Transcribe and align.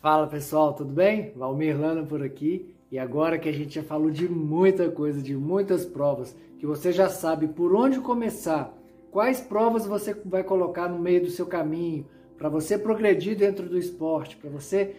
Fala 0.00 0.28
pessoal, 0.28 0.74
tudo 0.74 0.92
bem? 0.92 1.32
Valmir 1.34 1.76
Lana 1.76 2.04
por 2.04 2.22
aqui. 2.22 2.72
E 2.88 3.00
agora 3.00 3.36
que 3.36 3.48
a 3.48 3.52
gente 3.52 3.74
já 3.74 3.82
falou 3.82 4.12
de 4.12 4.28
muita 4.28 4.88
coisa, 4.88 5.20
de 5.20 5.34
muitas 5.34 5.84
provas, 5.84 6.36
que 6.56 6.64
você 6.64 6.92
já 6.92 7.08
sabe 7.08 7.48
por 7.48 7.74
onde 7.74 7.98
começar, 7.98 8.72
quais 9.10 9.40
provas 9.40 9.86
você 9.86 10.14
vai 10.24 10.44
colocar 10.44 10.88
no 10.88 11.00
meio 11.00 11.22
do 11.22 11.30
seu 11.30 11.46
caminho, 11.46 12.06
para 12.36 12.48
você 12.48 12.78
progredir 12.78 13.36
dentro 13.36 13.68
do 13.68 13.76
esporte, 13.76 14.36
para 14.36 14.48
você 14.48 14.94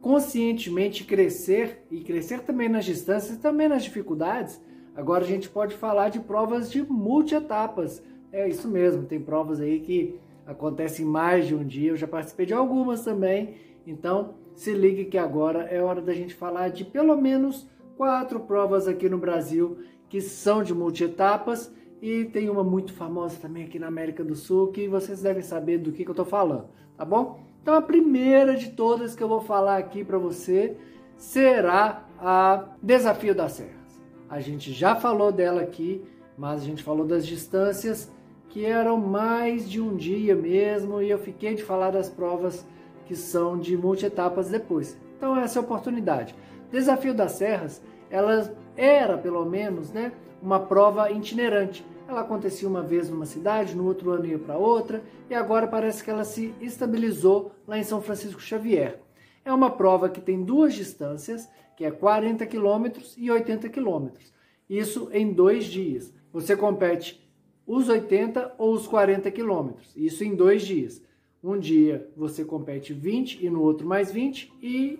conscientemente 0.00 1.02
crescer 1.02 1.84
e 1.90 2.02
crescer 2.02 2.42
também 2.42 2.68
nas 2.68 2.84
distâncias 2.84 3.36
e 3.36 3.40
também 3.40 3.68
nas 3.68 3.82
dificuldades. 3.82 4.60
Agora 4.94 5.24
a 5.24 5.26
gente 5.26 5.48
pode 5.48 5.74
falar 5.74 6.08
de 6.08 6.20
provas 6.20 6.70
de 6.70 6.84
multi-etapas. 6.84 8.00
É 8.30 8.48
isso 8.48 8.68
mesmo, 8.68 9.06
tem 9.06 9.20
provas 9.20 9.60
aí 9.60 9.80
que 9.80 10.20
acontecem 10.46 11.04
mais 11.04 11.48
de 11.48 11.54
um 11.56 11.64
dia. 11.64 11.90
Eu 11.90 11.96
já 11.96 12.06
participei 12.06 12.46
de 12.46 12.54
algumas 12.54 13.02
também. 13.02 13.66
Então 13.86 14.34
se 14.54 14.72
ligue 14.72 15.04
que 15.04 15.18
agora 15.18 15.64
é 15.64 15.80
hora 15.80 16.00
da 16.00 16.12
gente 16.12 16.34
falar 16.34 16.68
de 16.68 16.84
pelo 16.84 17.16
menos 17.16 17.68
quatro 17.96 18.40
provas 18.40 18.88
aqui 18.88 19.08
no 19.08 19.18
Brasil 19.18 19.78
que 20.08 20.20
são 20.20 20.62
de 20.62 20.74
multi-etapas 20.74 21.72
e 22.00 22.24
tem 22.24 22.50
uma 22.50 22.64
muito 22.64 22.92
famosa 22.92 23.38
também 23.40 23.64
aqui 23.64 23.78
na 23.78 23.86
América 23.86 24.22
do 24.24 24.34
Sul 24.34 24.68
que 24.68 24.88
vocês 24.88 25.22
devem 25.22 25.42
saber 25.42 25.78
do 25.78 25.92
que, 25.92 26.04
que 26.04 26.10
eu 26.10 26.12
estou 26.12 26.26
falando, 26.26 26.66
tá 26.96 27.04
bom? 27.04 27.40
Então 27.62 27.74
a 27.74 27.82
primeira 27.82 28.54
de 28.54 28.70
todas 28.70 29.14
que 29.14 29.22
eu 29.22 29.28
vou 29.28 29.40
falar 29.40 29.76
aqui 29.78 30.04
para 30.04 30.18
você 30.18 30.76
será 31.16 32.06
a 32.18 32.64
Desafio 32.82 33.34
das 33.34 33.52
Serras. 33.52 34.00
A 34.28 34.40
gente 34.40 34.72
já 34.72 34.96
falou 34.96 35.32
dela 35.32 35.62
aqui, 35.62 36.02
mas 36.36 36.62
a 36.62 36.64
gente 36.64 36.82
falou 36.82 37.06
das 37.06 37.26
distâncias 37.26 38.12
que 38.48 38.64
eram 38.64 38.98
mais 38.98 39.68
de 39.68 39.80
um 39.80 39.96
dia 39.96 40.34
mesmo 40.34 41.02
e 41.02 41.10
eu 41.10 41.18
fiquei 41.18 41.54
de 41.54 41.62
falar 41.62 41.90
das 41.90 42.08
provas 42.08 42.66
que 43.06 43.16
são 43.16 43.58
de 43.58 43.76
multi-etapas 43.76 44.48
depois. 44.48 44.98
Então 45.16 45.36
essa 45.36 45.58
é 45.58 45.60
a 45.60 45.64
oportunidade. 45.64 46.34
Desafio 46.70 47.14
das 47.14 47.32
Serras, 47.32 47.82
ela 48.10 48.54
era 48.76 49.16
pelo 49.16 49.44
menos, 49.44 49.90
né, 49.90 50.12
uma 50.42 50.60
prova 50.60 51.10
itinerante. 51.10 51.84
Ela 52.08 52.20
acontecia 52.20 52.68
uma 52.68 52.82
vez 52.82 53.10
numa 53.10 53.26
cidade, 53.26 53.74
no 53.74 53.86
outro 53.86 54.10
ano 54.10 54.26
ia 54.26 54.38
para 54.38 54.56
outra, 54.56 55.02
e 55.28 55.34
agora 55.34 55.66
parece 55.66 56.04
que 56.04 56.10
ela 56.10 56.24
se 56.24 56.54
estabilizou 56.60 57.52
lá 57.66 57.78
em 57.78 57.82
São 57.82 58.00
Francisco 58.00 58.40
Xavier. 58.40 59.00
É 59.44 59.52
uma 59.52 59.70
prova 59.70 60.08
que 60.08 60.20
tem 60.20 60.42
duas 60.42 60.74
distâncias, 60.74 61.48
que 61.76 61.84
é 61.84 61.90
40 61.90 62.46
quilômetros 62.46 63.14
e 63.16 63.30
80 63.30 63.68
quilômetros. 63.68 64.32
Isso 64.68 65.08
em 65.12 65.32
dois 65.32 65.64
dias. 65.64 66.12
Você 66.32 66.56
compete 66.56 67.24
os 67.66 67.88
80 67.88 68.54
ou 68.58 68.72
os 68.72 68.86
40 68.86 69.30
quilômetros. 69.30 69.92
Isso 69.96 70.22
em 70.22 70.34
dois 70.34 70.62
dias. 70.62 71.02
Um 71.42 71.58
dia 71.58 72.08
você 72.16 72.44
compete 72.44 72.92
20 72.92 73.44
e 73.44 73.50
no 73.50 73.62
outro 73.62 73.86
mais 73.86 74.10
20, 74.10 74.52
e 74.62 74.98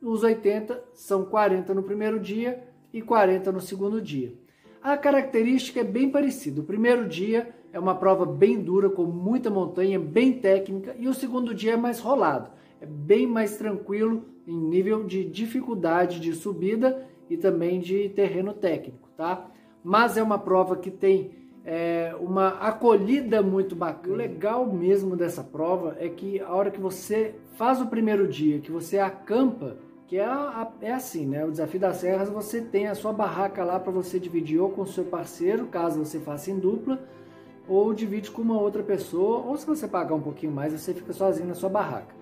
os 0.00 0.22
80 0.22 0.82
são 0.94 1.24
40 1.24 1.74
no 1.74 1.82
primeiro 1.82 2.20
dia 2.20 2.62
e 2.92 3.02
40 3.02 3.50
no 3.52 3.60
segundo 3.60 4.00
dia. 4.00 4.32
A 4.82 4.96
característica 4.96 5.80
é 5.80 5.84
bem 5.84 6.10
parecida. 6.10 6.60
O 6.60 6.64
primeiro 6.64 7.08
dia 7.08 7.52
é 7.72 7.78
uma 7.78 7.94
prova 7.94 8.24
bem 8.24 8.60
dura, 8.60 8.88
com 8.88 9.04
muita 9.04 9.50
montanha, 9.50 9.98
bem 9.98 10.32
técnica, 10.32 10.94
e 10.98 11.08
o 11.08 11.14
segundo 11.14 11.54
dia 11.54 11.72
é 11.72 11.76
mais 11.76 11.98
rolado. 11.98 12.50
É 12.80 12.86
bem 12.86 13.26
mais 13.26 13.56
tranquilo 13.56 14.24
em 14.46 14.56
nível 14.56 15.04
de 15.04 15.24
dificuldade 15.24 16.20
de 16.20 16.32
subida 16.32 17.06
e 17.28 17.36
também 17.36 17.80
de 17.80 18.08
terreno 18.10 18.52
técnico, 18.52 19.08
tá? 19.16 19.50
Mas 19.82 20.16
é 20.16 20.22
uma 20.22 20.38
prova 20.38 20.76
que 20.76 20.90
tem 20.90 21.32
é, 21.70 22.14
uma 22.18 22.48
acolhida 22.60 23.42
muito 23.42 23.76
bacana. 23.76 24.14
O 24.14 24.16
legal 24.16 24.66
mesmo 24.66 25.14
dessa 25.14 25.44
prova 25.44 25.98
é 26.00 26.08
que 26.08 26.40
a 26.40 26.54
hora 26.54 26.70
que 26.70 26.80
você 26.80 27.34
faz 27.56 27.78
o 27.78 27.86
primeiro 27.86 28.26
dia, 28.26 28.58
que 28.58 28.72
você 28.72 28.98
acampa, 28.98 29.76
que 30.06 30.16
é, 30.16 30.26
é 30.80 30.90
assim, 30.90 31.26
né? 31.26 31.44
O 31.44 31.50
desafio 31.50 31.78
das 31.78 31.96
serras, 31.96 32.30
você 32.30 32.62
tem 32.62 32.86
a 32.86 32.94
sua 32.94 33.12
barraca 33.12 33.62
lá 33.64 33.78
para 33.78 33.92
você 33.92 34.18
dividir 34.18 34.58
ou 34.58 34.70
com 34.70 34.80
o 34.80 34.86
seu 34.86 35.04
parceiro, 35.04 35.66
caso 35.66 36.02
você 36.02 36.18
faça 36.18 36.50
em 36.50 36.58
dupla, 36.58 36.98
ou 37.68 37.92
divide 37.92 38.30
com 38.30 38.40
uma 38.40 38.58
outra 38.58 38.82
pessoa, 38.82 39.44
ou 39.44 39.54
se 39.58 39.66
você 39.66 39.86
pagar 39.86 40.14
um 40.14 40.22
pouquinho 40.22 40.52
mais, 40.52 40.72
você 40.72 40.94
fica 40.94 41.12
sozinho 41.12 41.48
na 41.48 41.54
sua 41.54 41.68
barraca. 41.68 42.14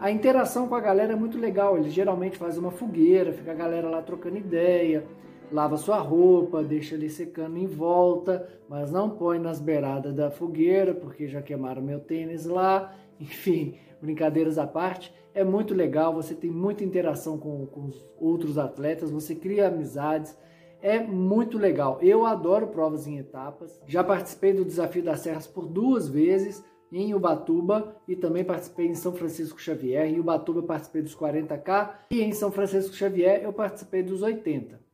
A 0.00 0.10
interação 0.10 0.66
com 0.68 0.74
a 0.74 0.80
galera 0.80 1.12
é 1.12 1.16
muito 1.16 1.36
legal, 1.36 1.76
eles 1.76 1.92
geralmente 1.92 2.38
fazem 2.38 2.60
uma 2.60 2.70
fogueira, 2.70 3.34
fica 3.34 3.50
a 3.50 3.54
galera 3.54 3.90
lá 3.90 4.00
trocando 4.00 4.38
ideia, 4.38 5.04
lava 5.50 5.76
sua 5.76 5.98
roupa, 5.98 6.62
deixa 6.62 6.94
ali 6.94 7.08
secando 7.08 7.56
em 7.56 7.66
volta, 7.66 8.48
mas 8.68 8.90
não 8.90 9.10
põe 9.10 9.38
nas 9.38 9.60
beiradas 9.60 10.14
da 10.14 10.30
fogueira, 10.30 10.94
porque 10.94 11.28
já 11.28 11.42
queimaram 11.42 11.82
meu 11.82 12.00
tênis 12.00 12.46
lá, 12.46 12.94
enfim, 13.20 13.76
brincadeiras 14.00 14.58
à 14.58 14.66
parte 14.66 15.12
é 15.36 15.44
muito 15.44 15.74
legal, 15.74 16.14
você 16.14 16.34
tem 16.34 16.50
muita 16.50 16.82
interação 16.82 17.36
com, 17.36 17.66
com 17.66 17.84
os 17.84 18.02
outros 18.18 18.56
atletas, 18.56 19.10
você 19.10 19.34
cria 19.34 19.68
amizades, 19.68 20.34
é 20.80 20.98
muito 20.98 21.58
legal. 21.58 21.98
Eu 22.00 22.24
adoro 22.24 22.68
provas 22.68 23.06
em 23.06 23.18
etapas, 23.18 23.78
já 23.86 24.02
participei 24.02 24.54
do 24.54 24.64
Desafio 24.64 25.02
das 25.02 25.20
Serras 25.20 25.46
por 25.46 25.66
duas 25.66 26.08
vezes, 26.08 26.64
em 26.90 27.14
Ubatuba 27.14 27.96
e 28.08 28.16
também 28.16 28.44
participei 28.44 28.86
em 28.86 28.94
São 28.94 29.12
Francisco 29.12 29.60
Xavier. 29.60 30.06
Em 30.06 30.18
Ubatuba 30.18 30.62
participei 30.62 31.02
dos 31.02 31.14
40K 31.14 31.90
e 32.10 32.22
em 32.22 32.32
São 32.32 32.50
Francisco 32.50 32.94
Xavier 32.94 33.42
eu 33.42 33.52
participei 33.52 34.02
dos 34.02 34.22
80. 34.22 34.85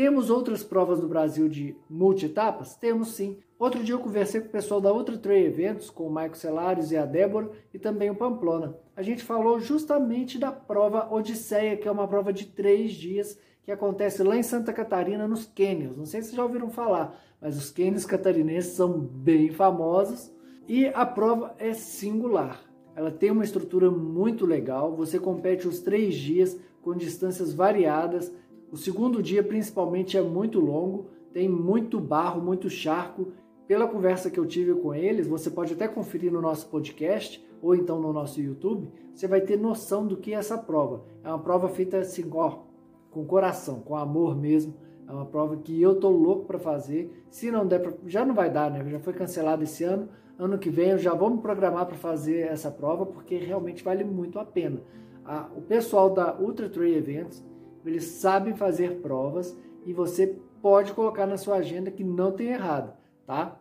Temos 0.00 0.30
outras 0.30 0.64
provas 0.64 0.98
no 0.98 1.06
Brasil 1.06 1.46
de 1.46 1.76
multi-etapas? 1.86 2.74
Temos 2.74 3.08
sim. 3.08 3.36
Outro 3.58 3.84
dia 3.84 3.94
eu 3.94 3.98
conversei 3.98 4.40
com 4.40 4.46
o 4.46 4.50
pessoal 4.50 4.80
da 4.80 4.90
Ultra 4.90 5.18
Trail 5.18 5.44
Eventos, 5.44 5.90
com 5.90 6.06
o 6.06 6.10
Maico 6.10 6.38
Celares 6.38 6.90
e 6.90 6.96
a 6.96 7.04
Débora, 7.04 7.50
e 7.74 7.78
também 7.78 8.08
o 8.08 8.14
Pamplona. 8.14 8.78
A 8.96 9.02
gente 9.02 9.22
falou 9.22 9.60
justamente 9.60 10.38
da 10.38 10.50
prova 10.50 11.14
Odisseia, 11.14 11.76
que 11.76 11.86
é 11.86 11.90
uma 11.92 12.08
prova 12.08 12.32
de 12.32 12.46
três 12.46 12.92
dias, 12.92 13.38
que 13.62 13.70
acontece 13.70 14.22
lá 14.22 14.38
em 14.38 14.42
Santa 14.42 14.72
Catarina, 14.72 15.28
nos 15.28 15.44
Cânions. 15.44 15.98
Não 15.98 16.06
sei 16.06 16.22
se 16.22 16.34
já 16.34 16.42
ouviram 16.42 16.70
falar, 16.70 17.14
mas 17.38 17.58
os 17.58 17.70
Cânions 17.70 18.06
catarinenses 18.06 18.72
são 18.72 18.98
bem 18.98 19.50
famosos. 19.50 20.32
E 20.66 20.86
a 20.86 21.04
prova 21.04 21.54
é 21.58 21.74
singular. 21.74 22.58
Ela 22.96 23.10
tem 23.10 23.30
uma 23.30 23.44
estrutura 23.44 23.90
muito 23.90 24.46
legal, 24.46 24.96
você 24.96 25.18
compete 25.18 25.68
os 25.68 25.80
três 25.80 26.14
dias 26.14 26.58
com 26.80 26.96
distâncias 26.96 27.52
variadas, 27.52 28.32
o 28.72 28.76
segundo 28.76 29.22
dia, 29.22 29.42
principalmente, 29.42 30.16
é 30.16 30.22
muito 30.22 30.60
longo, 30.60 31.06
tem 31.32 31.48
muito 31.48 31.98
barro, 32.00 32.40
muito 32.40 32.70
charco. 32.70 33.32
Pela 33.66 33.86
conversa 33.86 34.30
que 34.30 34.38
eu 34.38 34.46
tive 34.46 34.74
com 34.74 34.94
eles, 34.94 35.26
você 35.26 35.50
pode 35.50 35.74
até 35.74 35.88
conferir 35.88 36.32
no 36.32 36.40
nosso 36.40 36.68
podcast 36.68 37.44
ou 37.62 37.74
então 37.74 38.00
no 38.00 38.12
nosso 38.12 38.40
YouTube, 38.40 38.90
você 39.12 39.28
vai 39.28 39.40
ter 39.40 39.58
noção 39.58 40.06
do 40.06 40.16
que 40.16 40.32
é 40.32 40.36
essa 40.36 40.56
prova. 40.56 41.04
É 41.22 41.28
uma 41.28 41.38
prova 41.38 41.68
feita 41.68 41.98
assim, 41.98 42.24
ó, 42.32 42.60
com 43.10 43.24
coração, 43.24 43.80
com 43.80 43.96
amor 43.96 44.36
mesmo. 44.36 44.74
É 45.06 45.12
uma 45.12 45.26
prova 45.26 45.56
que 45.56 45.80
eu 45.80 45.96
tô 45.96 46.08
louco 46.08 46.46
para 46.46 46.58
fazer. 46.58 47.24
Se 47.28 47.50
não 47.50 47.66
der, 47.66 47.80
pra, 47.80 47.92
já 48.06 48.24
não 48.24 48.34
vai 48.34 48.50
dar, 48.50 48.70
né? 48.70 48.88
Já 48.88 49.00
foi 49.00 49.12
cancelado 49.12 49.64
esse 49.64 49.82
ano. 49.84 50.08
Ano 50.38 50.58
que 50.58 50.70
vem 50.70 50.90
eu 50.90 50.98
já 50.98 51.12
vou 51.12 51.28
me 51.28 51.38
programar 51.38 51.86
para 51.86 51.96
fazer 51.96 52.46
essa 52.46 52.70
prova 52.70 53.04
porque 53.04 53.36
realmente 53.36 53.84
vale 53.84 54.04
muito 54.04 54.38
a 54.38 54.44
pena. 54.44 54.80
o 55.54 55.60
pessoal 55.60 56.10
da 56.10 56.38
Ultra 56.38 56.68
Trail 56.68 56.96
Events 56.96 57.44
eles 57.88 58.04
sabem 58.04 58.54
fazer 58.54 59.00
provas 59.00 59.56
e 59.86 59.92
você 59.92 60.36
pode 60.60 60.92
colocar 60.92 61.26
na 61.26 61.36
sua 61.36 61.56
agenda 61.56 61.90
que 61.90 62.04
não 62.04 62.32
tem 62.32 62.48
errado, 62.48 62.92
tá? 63.26 63.58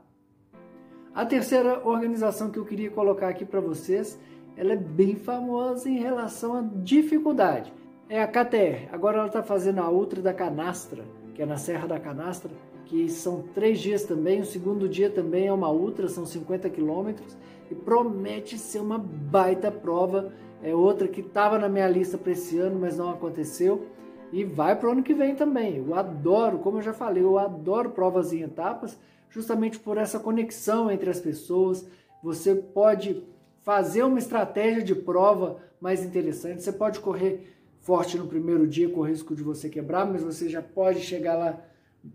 A 1.14 1.26
terceira 1.26 1.82
organização 1.88 2.50
que 2.50 2.60
eu 2.60 2.66
queria 2.66 2.92
colocar 2.92 3.30
aqui 3.30 3.46
para 3.46 3.60
vocês, 3.60 4.20
ela 4.56 4.74
é 4.74 4.76
bem 4.76 5.16
famosa 5.16 5.90
em 5.90 5.98
relação 5.98 6.54
à 6.54 6.62
dificuldade. 6.62 7.74
É 8.08 8.22
a 8.22 8.28
KTR. 8.28 8.90
Agora 8.92 9.18
ela 9.18 9.28
está 9.28 9.42
fazendo 9.42 9.80
a 9.80 9.90
Ultra 9.90 10.22
da 10.22 10.34
Canastra, 10.34 11.04
que 11.34 11.42
é 11.42 11.46
na 11.46 11.58
Serra 11.58 11.88
da 11.88 12.00
Canastra, 12.00 12.52
que 12.86 13.08
são 13.10 13.44
três 13.54 13.80
dias 13.80 14.04
também. 14.04 14.42
O 14.42 14.46
segundo 14.46 14.88
dia 14.88 15.10
também 15.10 15.48
é 15.48 15.54
uma 15.54 15.72
Ultra, 15.72 16.08
são 16.08 16.26
50 16.26 16.70
quilômetros 16.70 17.38
e 17.70 17.76
promete 17.76 18.58
ser 18.58 18.80
uma 18.80 18.98
baita 18.98 19.72
prova. 19.72 20.34
É 20.62 20.76
outra 20.76 21.08
que 21.08 21.22
estava 21.22 21.58
na 21.58 21.70
minha 21.70 21.88
lista 21.88 22.18
para 22.18 22.32
esse 22.32 22.58
ano, 22.58 22.80
mas 22.80 22.98
não 22.98 23.10
aconteceu 23.10 23.88
e 24.32 24.44
vai 24.44 24.78
para 24.78 24.90
o 24.90 24.92
ano 24.92 25.04
que 25.04 25.14
vem 25.14 25.36
também. 25.36 25.78
Eu 25.78 25.96
adoro, 25.96 26.60
como 26.60 26.78
eu 26.78 26.82
já 26.82 26.94
falei, 26.94 27.24
eu 27.24 27.38
adoro 27.38 27.92
provas 27.92 28.32
em 28.32 28.42
etapas, 28.42 28.98
justamente 29.30 29.80
por 29.80 29.98
essa 29.98 30.20
conexão 30.20 30.92
entre 30.92 31.10
as 31.10 31.20
pessoas. 31.20 31.86
Você 32.24 32.56
pode 32.56 33.24
fazer 33.62 34.04
uma 34.04 34.20
estratégia 34.20 34.84
de 34.84 34.96
prova 34.96 35.58
mais 35.80 36.04
interessante. 36.04 36.62
Você 36.62 36.72
pode 36.72 37.00
correr 37.00 37.56
forte 37.80 38.18
no 38.18 38.28
primeiro 38.28 38.68
dia 38.68 38.90
com 38.90 39.00
o 39.00 39.08
risco 39.08 39.36
de 39.36 39.44
você 39.44 39.70
quebrar, 39.70 40.06
mas 40.06 40.24
você 40.24 40.50
já 40.50 40.62
pode 40.62 41.02
chegar 41.02 41.36
lá 41.36 41.60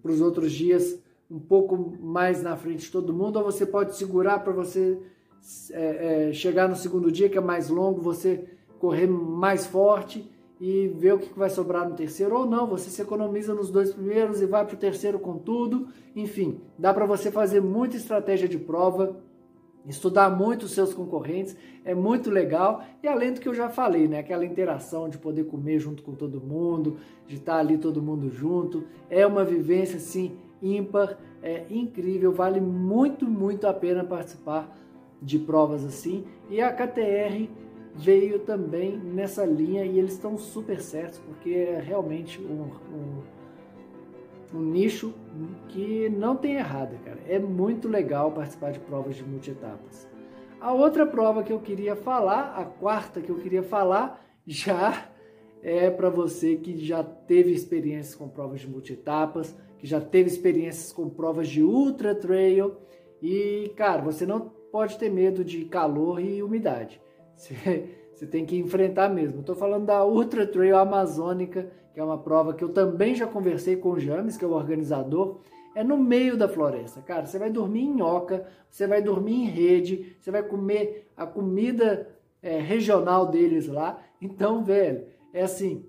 para 0.03 0.13
os 0.13 0.21
outros 0.21 0.53
dias 0.53 1.03
um 1.31 1.39
pouco 1.39 1.97
mais 2.01 2.43
na 2.43 2.57
frente 2.57 2.85
de 2.85 2.91
todo 2.91 3.13
mundo, 3.13 3.39
ou 3.39 3.45
você 3.45 3.65
pode 3.65 3.97
segurar 3.97 4.41
para 4.41 4.53
você 4.53 4.99
é, 5.73 6.29
é, 6.29 6.33
chegar 6.33 6.69
no 6.69 6.77
segundo 6.77 7.11
dia, 7.11 7.29
que 7.29 7.39
é 7.39 7.41
mais 7.41 7.69
longo, 7.69 8.01
você 8.01 8.45
correr 8.79 9.07
mais 9.07 9.67
forte 9.67 10.31
e 10.61 10.89
ver 10.89 11.15
o 11.15 11.19
que 11.19 11.39
vai 11.39 11.51
sobrar 11.51 11.89
no 11.89 11.95
terceiro 11.95 12.37
ou 12.37 12.47
não. 12.47 12.67
Você 12.67 12.91
se 12.91 13.03
economiza 13.03 13.55
nos 13.55 13.71
dois 13.71 13.93
primeiros 13.93 14.41
e 14.41 14.47
vai 14.47 14.65
para 14.65 14.75
o 14.75 14.79
terceiro 14.79 15.19
com 15.19 15.37
tudo. 15.37 15.89
Enfim, 16.15 16.61
dá 16.79 16.93
para 16.95 17.07
você 17.07 17.31
fazer 17.31 17.61
muita 17.61 17.97
estratégia 17.97 18.49
de 18.49 18.59
prova 18.59 19.17
estudar 19.87 20.31
muito 20.31 20.65
os 20.65 20.73
seus 20.73 20.95
concorrentes, 20.95 21.57
é 21.85 21.95
muito 21.95 22.31
legal. 22.31 22.83
E 23.03 23.09
além 23.09 23.33
do 23.33 23.41
que 23.41 23.49
eu 23.49 23.55
já 23.55 23.69
falei, 23.69 24.09
né? 24.09 24.19
Aquela 24.19 24.45
interação 24.45 25.09
de 25.09 25.19
poder 25.19 25.45
comer 25.45 25.79
junto 25.79 26.03
com 26.03 26.15
todo 26.15 26.41
mundo, 26.41 26.97
de 27.27 27.37
estar 27.37 27.59
ali 27.59 27.79
todo 27.79 28.03
mundo 28.03 28.31
junto, 28.31 28.85
é 29.11 29.27
uma 29.27 29.45
vivência 29.45 29.97
assim 29.97 30.37
ímpar, 30.63 31.19
é 31.43 31.67
incrível, 31.69 32.33
vale 32.33 32.61
muito, 32.61 33.27
muito 33.27 33.67
a 33.67 33.75
pena 33.75 34.03
participar 34.03 34.75
de 35.21 35.39
provas 35.39 35.85
assim. 35.85 36.25
E 36.49 36.61
a 36.61 36.73
KTR 36.73 37.49
veio 37.95 38.41
também 38.41 38.97
nessa 38.97 39.45
linha 39.45 39.85
e 39.85 39.99
eles 39.99 40.13
estão 40.13 40.37
super 40.37 40.81
certos, 40.81 41.19
porque 41.21 41.51
é 41.51 41.81
realmente 41.81 42.41
um, 42.41 42.71
um, 42.93 44.59
um 44.59 44.61
nicho 44.61 45.15
que 45.69 46.09
não 46.09 46.37
tem 46.37 46.55
errado, 46.55 46.99
cara. 47.05 47.21
É 47.29 47.39
muito 47.39 47.89
legal 47.89 48.33
participar 48.33 48.73
de 48.73 48.81
provas 48.81 49.17
de 49.17 49.25
multietapas. 49.25 50.09
A 50.61 50.73
outra 50.73 51.07
prova 51.07 51.43
que 51.43 51.53
eu 51.53 51.61
queria 51.61 51.95
falar, 51.95 52.55
a 52.57 52.65
quarta 52.65 53.21
que 53.21 53.31
eu 53.31 53.37
queria 53.37 53.63
falar, 53.63 54.25
já 54.47 55.09
é 55.63 55.89
para 55.91 56.11
você 56.11 56.57
que 56.57 56.77
já 56.85 57.03
teve 57.03 57.53
experiências 57.53 58.15
com 58.15 58.29
provas 58.29 58.61
de 58.61 58.69
multietapas, 58.69 59.57
que 59.79 59.87
já 59.87 60.01
teve 60.01 60.29
experiências 60.29 60.93
com 60.93 61.09
provas 61.09 61.49
de 61.49 61.63
ultra 61.63 62.15
trail 62.15 62.77
e, 63.23 63.73
cara, 63.77 64.03
você 64.03 64.27
não 64.27 64.41
pode 64.73 64.99
ter 64.99 65.11
medo 65.11 65.45
de 65.45 65.65
calor 65.67 66.21
e 66.21 66.43
umidade. 66.43 67.01
Você, 67.37 68.27
tem 68.31 68.47
que 68.47 68.57
enfrentar 68.57 69.09
mesmo. 69.09 69.41
Estou 69.41 69.55
falando 69.55 69.87
da 69.87 70.05
Ultra 70.05 70.47
Trail 70.47 70.77
Amazônica, 70.77 71.71
que 71.93 72.01
é 72.01 72.05
uma 72.05 72.19
prova 72.19 72.55
que 72.55 72.65
eu 72.65 72.69
também 72.69 73.15
já 73.15 73.27
conversei 73.27 73.77
com 73.77 73.91
o 73.91 74.01
James, 74.01 74.37
que 74.37 74.45
é 74.45 74.49
o 74.49 74.53
organizador. 74.53 75.41
É 75.75 75.83
no 75.83 75.97
meio 75.97 76.37
da 76.37 76.49
floresta, 76.49 77.03
cara. 77.03 77.27
Você 77.27 77.39
vai 77.39 77.51
dormir 77.51 77.83
em 77.83 78.01
oca, 78.01 78.47
você 78.71 78.87
vai 78.87 79.03
dormir 79.03 79.35
em 79.35 79.47
rede, 79.47 80.17
você 80.21 80.31
vai 80.31 80.43
comer 80.43 81.11
a 81.17 81.27
comida 81.27 82.09
é, 82.41 82.61
regional 82.61 83.27
deles 83.27 83.67
lá. 83.67 84.01
Então, 84.21 84.63
velho, 84.63 85.05
é 85.33 85.43
assim: 85.43 85.85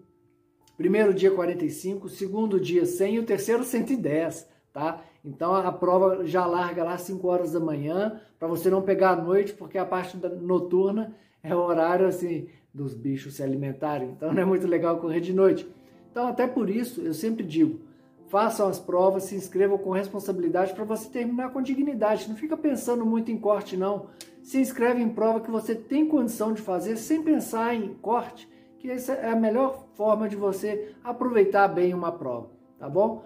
primeiro 0.76 1.14
dia 1.14 1.32
45, 1.32 2.10
segundo 2.10 2.60
dia 2.60 2.86
100 2.86 3.16
e 3.16 3.20
o 3.20 3.24
terceiro 3.24 3.64
110, 3.64 4.50
tá? 4.74 5.04
Então 5.26 5.56
a 5.56 5.72
prova 5.72 6.26
já 6.26 6.46
larga 6.46 6.84
lá 6.84 6.98
5 6.98 7.28
horas 7.28 7.52
da 7.52 7.60
manhã, 7.60 8.22
para 8.38 8.48
você 8.48 8.70
não 8.70 8.84
pegar 8.84 9.12
a 9.12 9.16
noite, 9.16 9.54
porque 9.54 9.78
a 9.78 9.86
parte 9.86 10.16
noturna 10.40 11.16
é 11.42 11.56
o 11.56 11.60
horário 11.60 12.08
assim 12.08 12.48
dos 12.72 12.94
bichos 12.94 13.36
se 13.36 13.44
alimentarem, 13.44 14.12
então 14.12 14.32
não 14.34 14.42
é 14.42 14.46
muito 14.46 14.68
legal 14.68 14.98
correr 14.98 15.20
de 15.22 15.34
noite. 15.34 15.68
Então 16.12 16.28
até 16.28 16.46
por 16.46 16.70
isso 16.70 17.02
eu 17.02 17.14
sempre 17.14 17.44
digo, 17.44 17.80
façam 18.28 18.68
as 18.68 18.80
provas, 18.80 19.24
se 19.24 19.36
inscrevam 19.36 19.80
com 19.80 19.90
responsabilidade 19.90 20.74
para 20.74 20.84
você 20.84 21.10
terminar 21.10 21.52
com 21.52 21.62
dignidade. 21.62 22.30
Não 22.30 22.36
fica 22.36 22.56
pensando 22.56 23.06
muito 23.06 23.32
em 23.32 23.38
corte 23.38 23.76
não. 23.76 24.08
Se 24.44 24.60
inscreve 24.60 25.02
em 25.02 25.10
prova 25.10 25.40
que 25.40 25.50
você 25.50 25.74
tem 25.74 26.08
condição 26.08 26.54
de 26.54 26.62
fazer 26.62 26.98
sem 26.98 27.24
pensar 27.24 27.74
em 27.74 27.96
corte, 27.96 28.48
que 28.78 28.92
essa 28.92 29.14
é 29.14 29.32
a 29.32 29.36
melhor 29.36 29.88
forma 29.94 30.30
de 30.30 30.36
você 30.36 30.94
aproveitar 31.04 31.68
bem 31.68 31.96
uma 31.96 32.12
prova, 32.12 32.52
tá 32.78 32.88
bom? 32.88 33.26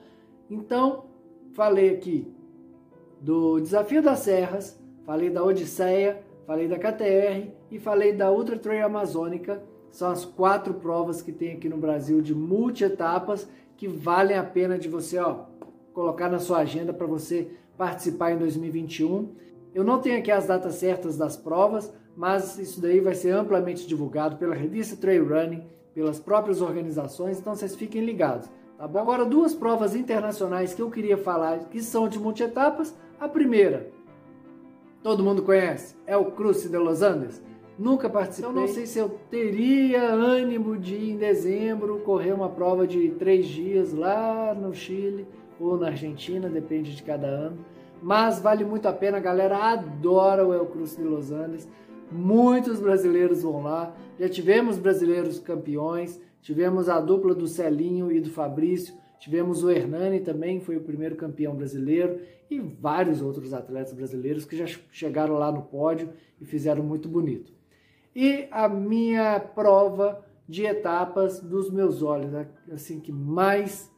Então, 0.50 1.04
falei 1.54 1.90
aqui 1.90 2.32
do 3.22 3.60
Desafio 3.60 4.02
das 4.02 4.20
Serras, 4.20 4.80
falei 5.06 5.30
da 5.30 5.44
Odisseia, 5.44 6.22
falei 6.46 6.68
da 6.68 6.78
KTR 6.78 7.50
e 7.70 7.80
falei 7.80 8.14
da 8.14 8.32
Ultra 8.32 8.58
Trail 8.58 8.86
Amazônica. 8.86 9.62
São 9.92 10.10
as 10.12 10.24
quatro 10.24 10.76
provas 10.76 11.22
que 11.22 11.32
tem 11.32 11.54
aqui 11.54 11.68
no 11.68 11.78
Brasil 11.78 12.22
de 12.22 12.34
multi-etapas 12.34 13.48
que 13.76 13.88
valem 13.88 14.38
a 14.38 14.44
pena 14.44 14.78
de 14.78 14.88
você 14.88 15.18
ó, 15.18 15.46
colocar 15.94 16.30
na 16.30 16.40
sua 16.40 16.60
agenda 16.60 16.94
para 16.94 17.08
você 17.08 17.52
participar 17.78 18.32
em 18.32 18.38
2021. 18.38 19.30
Eu 19.74 19.84
não 19.84 20.00
tenho 20.00 20.20
aqui 20.20 20.32
as 20.32 20.48
datas 20.48 20.76
certas 20.76 21.18
das 21.18 21.38
provas, 21.38 21.94
mas 22.16 22.58
isso 22.60 22.82
daí 22.82 23.00
vai 23.00 23.16
ser 23.16 23.32
amplamente 23.32 23.88
divulgado 23.88 24.38
pela 24.38 24.54
revista 24.54 24.96
Trail 24.96 25.28
Running, 25.28 25.64
pelas 25.94 26.20
próprias 26.20 26.62
organizações, 26.62 27.40
então 27.40 27.56
vocês 27.56 27.76
fiquem 27.76 28.04
ligados. 28.04 28.50
Tá 28.80 28.88
bom? 28.88 29.00
Agora, 29.00 29.26
duas 29.26 29.54
provas 29.54 29.94
internacionais 29.94 30.74
que 30.74 30.82
eu 30.82 30.90
queria 30.90 31.18
falar 31.18 31.66
que 31.66 31.82
são 31.82 32.08
de 32.08 32.18
multi-etapas. 32.18 32.96
A 33.20 33.28
primeira, 33.28 33.92
todo 35.04 35.22
mundo 35.22 35.44
conhece, 35.44 35.98
é 36.08 36.16
o 36.16 36.32
Cruze 36.32 36.70
de 36.70 36.78
Los 36.78 37.02
Andes. 37.02 37.44
Nunca 37.78 38.10
participei. 38.10 38.50
Então 38.50 38.62
não 38.62 38.70
sei 38.70 38.86
se 38.86 38.98
eu 38.98 39.10
teria 39.30 40.02
ânimo 40.14 40.78
de 40.78 41.12
em 41.12 41.18
dezembro 41.18 42.00
correr 42.06 42.32
uma 42.32 42.48
prova 42.48 42.88
de 42.88 43.10
três 43.12 43.48
dias 43.48 43.94
lá 43.94 44.54
no 44.54 44.74
Chile 44.74 45.28
ou 45.60 45.76
na 45.78 45.88
Argentina, 45.88 46.48
depende 46.48 46.96
de 46.96 47.04
cada 47.04 47.28
ano. 47.28 47.58
Mas 48.02 48.40
vale 48.40 48.64
muito 48.64 48.88
a 48.88 48.94
pena, 48.94 49.18
a 49.18 49.22
galera 49.22 49.58
adora 49.58 50.48
o 50.48 50.54
El 50.54 50.66
Cruz 50.68 50.96
de 50.96 51.04
Los 51.04 51.32
Andes. 51.32 51.68
Muitos 52.12 52.80
brasileiros 52.80 53.44
vão 53.44 53.62
lá. 53.62 53.96
Já 54.20 54.28
tivemos 54.28 54.78
brasileiros 54.78 55.40
campeões, 55.40 56.20
tivemos 56.42 56.90
a 56.90 57.00
dupla 57.00 57.36
do 57.36 57.48
Celinho 57.48 58.12
e 58.12 58.20
do 58.20 58.30
Fabrício, 58.30 58.96
tivemos 59.20 59.64
o 59.64 59.70
Hernani 59.70 60.20
também, 60.20 60.60
foi 60.60 60.78
o 60.78 60.82
primeiro 60.82 61.16
campeão 61.16 61.56
brasileiro 61.56 62.20
e 62.50 62.60
vários 62.60 63.22
outros 63.22 63.54
atletas 63.54 63.94
brasileiros 63.94 64.46
que 64.46 64.58
já 64.58 64.66
chegaram 64.92 65.36
lá 65.36 65.52
no 65.52 65.62
pódio 65.62 66.10
e 66.42 66.46
fizeram 66.46 66.84
muito 66.84 67.08
bonito. 67.08 67.54
E 68.16 68.48
a 68.52 68.68
minha 68.68 69.40
prova 69.40 70.26
de 70.48 70.66
etapas 70.66 71.40
dos 71.40 71.70
meus 71.70 72.02
olhos, 72.02 72.32
assim 72.72 73.00
que 73.00 73.12
mais 73.12 73.92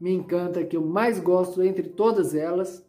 me 0.00 0.10
encanta, 0.10 0.64
que 0.64 0.76
eu 0.76 0.84
mais 0.84 1.20
gosto 1.20 1.62
entre 1.62 1.82
todas 1.90 2.34
elas, 2.34 2.84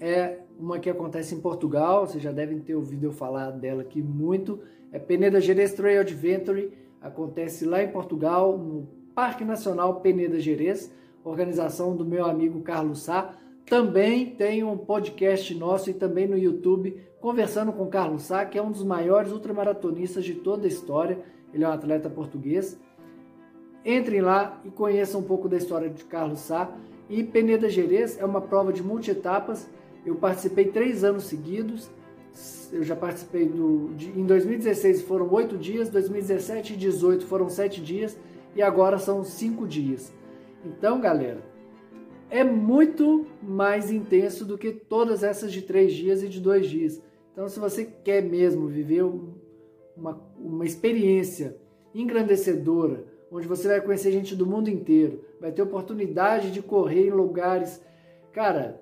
é 0.00 0.38
uma 0.62 0.78
que 0.78 0.88
acontece 0.88 1.34
em 1.34 1.40
Portugal, 1.40 2.06
vocês 2.06 2.22
já 2.22 2.30
devem 2.30 2.60
ter 2.60 2.76
ouvido 2.76 3.04
eu 3.04 3.12
falar 3.12 3.50
dela 3.50 3.82
aqui 3.82 4.00
muito, 4.00 4.60
é 4.92 4.98
Peneda 4.98 5.40
Gerês 5.40 5.74
Trail 5.74 6.00
Adventure, 6.00 6.72
acontece 7.00 7.64
lá 7.64 7.82
em 7.82 7.88
Portugal, 7.88 8.56
no 8.56 8.86
Parque 9.12 9.44
Nacional 9.44 10.00
Peneda 10.00 10.38
Gerês, 10.38 10.94
organização 11.24 11.96
do 11.96 12.04
meu 12.04 12.24
amigo 12.24 12.60
Carlos 12.60 13.02
Sá, 13.02 13.34
também 13.66 14.26
tem 14.26 14.62
um 14.62 14.76
podcast 14.76 15.52
nosso 15.54 15.90
e 15.90 15.94
também 15.94 16.28
no 16.28 16.38
YouTube, 16.38 16.96
conversando 17.20 17.72
com 17.72 17.86
Carlos 17.86 18.22
Sá, 18.22 18.44
que 18.44 18.58
é 18.58 18.62
um 18.62 18.70
dos 18.70 18.84
maiores 18.84 19.32
ultramaratonistas 19.32 20.24
de 20.24 20.34
toda 20.34 20.66
a 20.66 20.68
história. 20.68 21.18
Ele 21.54 21.64
é 21.64 21.68
um 21.68 21.72
atleta 21.72 22.10
português. 22.10 22.78
Entrem 23.84 24.20
lá 24.20 24.60
e 24.64 24.70
conheçam 24.70 25.20
um 25.20 25.24
pouco 25.24 25.48
da 25.48 25.56
história 25.56 25.88
de 25.88 26.04
Carlos 26.04 26.40
Sá. 26.40 26.70
E 27.08 27.22
Peneda 27.24 27.68
Gerês 27.68 28.18
é 28.18 28.24
uma 28.24 28.40
prova 28.40 28.72
de 28.72 28.82
multi-etapas. 28.82 29.70
Eu 30.04 30.16
participei 30.16 30.66
três 30.66 31.04
anos 31.04 31.24
seguidos. 31.24 31.90
Eu 32.72 32.82
já 32.82 32.96
participei 32.96 33.46
do. 33.46 33.94
De, 33.94 34.08
em 34.18 34.24
2016 34.24 35.02
foram 35.02 35.30
oito 35.32 35.56
dias, 35.56 35.88
2017 35.90 36.72
e 36.72 36.76
2018 36.76 37.26
foram 37.26 37.48
sete 37.48 37.80
dias 37.80 38.16
e 38.54 38.62
agora 38.62 38.98
são 38.98 39.22
cinco 39.22 39.66
dias. 39.66 40.12
Então, 40.64 41.00
galera, 41.00 41.42
é 42.30 42.42
muito 42.42 43.26
mais 43.42 43.90
intenso 43.90 44.44
do 44.44 44.56
que 44.56 44.72
todas 44.72 45.22
essas 45.22 45.52
de 45.52 45.62
três 45.62 45.92
dias 45.92 46.22
e 46.22 46.28
de 46.28 46.40
dois 46.40 46.68
dias. 46.68 47.00
Então, 47.32 47.48
se 47.48 47.58
você 47.58 47.84
quer 47.84 48.22
mesmo 48.22 48.66
viver 48.68 49.04
uma, 49.96 50.20
uma 50.38 50.64
experiência 50.64 51.56
engrandecedora, 51.94 53.04
onde 53.30 53.46
você 53.46 53.68
vai 53.68 53.80
conhecer 53.80 54.12
gente 54.12 54.36
do 54.36 54.46
mundo 54.46 54.68
inteiro, 54.68 55.24
vai 55.40 55.52
ter 55.52 55.62
oportunidade 55.62 56.50
de 56.50 56.62
correr 56.62 57.08
em 57.08 57.10
lugares, 57.10 57.80
cara, 58.32 58.80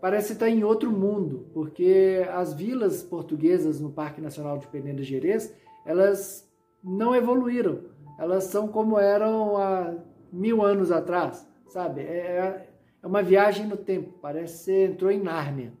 parece 0.00 0.32
estar 0.32 0.48
em 0.48 0.64
outro 0.64 0.90
mundo, 0.90 1.46
porque 1.52 2.26
as 2.32 2.54
vilas 2.54 3.02
portuguesas 3.02 3.80
no 3.80 3.90
Parque 3.90 4.20
Nacional 4.20 4.58
de 4.58 4.66
Peneda 4.66 5.02
Gerês, 5.02 5.54
elas 5.84 6.48
não 6.82 7.14
evoluíram, 7.14 7.80
elas 8.18 8.44
são 8.44 8.68
como 8.68 8.98
eram 8.98 9.56
há 9.56 9.94
mil 10.32 10.62
anos 10.62 10.90
atrás, 10.90 11.46
sabe? 11.66 12.00
É, 12.02 12.06
é 12.06 12.70
é 13.02 13.06
uma 13.06 13.22
viagem 13.22 13.66
no 13.66 13.78
tempo, 13.78 14.18
parece 14.20 14.58
que 14.58 14.64
você 14.64 14.84
entrou 14.84 15.10
em 15.10 15.22
Nárnia. 15.22 15.72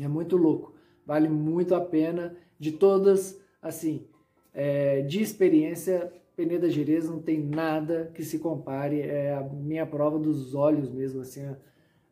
É 0.00 0.06
muito 0.06 0.36
louco. 0.36 0.74
Vale 1.04 1.28
muito 1.28 1.74
a 1.74 1.80
pena. 1.80 2.36
De 2.58 2.72
todas, 2.72 3.40
assim, 3.60 4.06
é, 4.52 5.02
de 5.02 5.20
experiência, 5.20 6.12
Peneda 6.36 6.70
Gerês 6.70 7.10
não 7.10 7.20
tem 7.20 7.40
nada 7.40 8.10
que 8.14 8.22
se 8.22 8.38
compare. 8.38 9.00
É 9.00 9.34
a 9.34 9.42
minha 9.42 9.84
prova 9.84 10.16
dos 10.18 10.54
olhos 10.54 10.88
mesmo, 10.88 11.22
assim, 11.22 11.44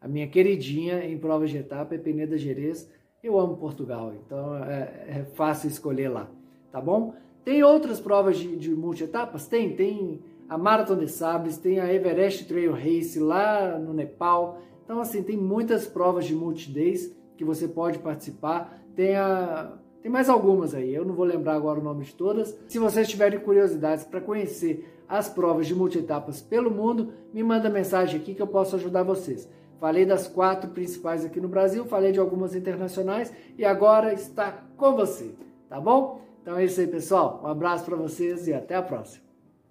a, 0.02 0.08
minha 0.08 0.26
queridinha 0.26 1.04
em 1.04 1.16
provas 1.18 1.50
de 1.50 1.58
etapa 1.58 1.94
é 1.94 1.98
Peneda 1.98 2.36
Gerês. 2.36 2.90
Eu 3.22 3.38
amo 3.38 3.56
Portugal, 3.56 4.12
então 4.14 4.56
é, 4.56 5.06
é 5.08 5.24
fácil 5.34 5.68
escolher 5.68 6.08
lá, 6.08 6.28
tá 6.72 6.80
bom? 6.80 7.14
Tem 7.44 7.62
outras 7.62 8.00
provas 8.00 8.36
de, 8.36 8.56
de 8.56 8.70
multi-etapas? 8.70 9.46
Tem, 9.46 9.74
tem 9.74 10.20
a 10.48 10.58
Marathon 10.58 10.96
de 10.96 11.08
Sables, 11.08 11.56
tem 11.56 11.80
a 11.80 11.92
Everest 11.92 12.46
Trail 12.46 12.72
Race 12.72 13.18
lá 13.18 13.78
no 13.78 13.92
Nepal. 13.92 14.60
Então, 14.84 15.00
assim, 15.00 15.22
tem 15.22 15.36
muitas 15.36 15.86
provas 15.86 16.24
de 16.24 16.34
multi-days 16.34 17.14
que 17.36 17.44
você 17.44 17.66
pode 17.66 17.98
participar. 17.98 18.80
Tem, 18.94 19.16
a, 19.16 19.72
tem 20.02 20.10
mais 20.10 20.28
algumas 20.28 20.74
aí, 20.74 20.94
eu 20.94 21.04
não 21.04 21.14
vou 21.14 21.24
lembrar 21.24 21.54
agora 21.54 21.80
o 21.80 21.82
nome 21.82 22.04
de 22.04 22.14
todas. 22.14 22.56
Se 22.68 22.78
vocês 22.78 23.08
tiverem 23.08 23.40
curiosidades 23.40 24.04
para 24.04 24.20
conhecer 24.20 24.86
as 25.08 25.28
provas 25.28 25.66
de 25.66 25.74
multi-etapas 25.74 26.40
pelo 26.40 26.70
mundo, 26.70 27.12
me 27.32 27.42
manda 27.42 27.68
mensagem 27.68 28.20
aqui 28.20 28.34
que 28.34 28.42
eu 28.42 28.46
posso 28.46 28.76
ajudar 28.76 29.02
vocês. 29.02 29.48
Falei 29.82 30.06
das 30.06 30.28
quatro 30.28 30.70
principais 30.70 31.24
aqui 31.24 31.40
no 31.40 31.48
Brasil, 31.48 31.84
falei 31.84 32.12
de 32.12 32.20
algumas 32.20 32.54
internacionais 32.54 33.32
e 33.58 33.64
agora 33.64 34.14
está 34.14 34.62
com 34.76 34.94
você, 34.94 35.34
tá 35.68 35.80
bom? 35.80 36.20
Então 36.40 36.56
é 36.56 36.64
isso 36.64 36.80
aí, 36.80 36.86
pessoal. 36.86 37.40
Um 37.42 37.48
abraço 37.48 37.84
para 37.86 37.96
vocês 37.96 38.46
e 38.46 38.54
até 38.54 38.76
a 38.76 38.82
próxima. 38.82 39.21